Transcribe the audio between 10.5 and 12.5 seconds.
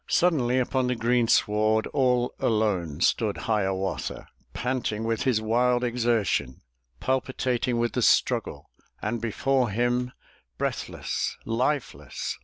breathless, lifeless.